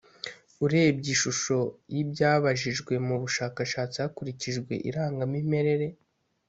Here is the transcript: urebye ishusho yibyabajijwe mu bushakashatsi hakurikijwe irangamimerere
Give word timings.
urebye 0.65 1.09
ishusho 1.15 1.57
yibyabajijwe 1.93 2.93
mu 3.07 3.15
bushakashatsi 3.21 3.97
hakurikijwe 4.03 4.73
irangamimerere 4.89 5.87